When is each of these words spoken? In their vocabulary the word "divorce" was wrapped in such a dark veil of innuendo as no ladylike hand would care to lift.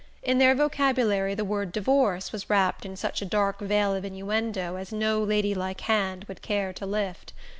In 0.23 0.39
their 0.39 0.55
vocabulary 0.55 1.35
the 1.35 1.45
word 1.45 1.71
"divorce" 1.71 2.31
was 2.31 2.49
wrapped 2.49 2.87
in 2.87 2.95
such 2.95 3.21
a 3.21 3.23
dark 3.23 3.59
veil 3.59 3.93
of 3.93 4.03
innuendo 4.03 4.75
as 4.77 4.91
no 4.91 5.21
ladylike 5.23 5.81
hand 5.81 6.23
would 6.27 6.41
care 6.41 6.73
to 6.73 6.87
lift. 6.87 7.33